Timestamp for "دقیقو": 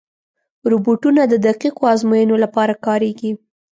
1.47-1.83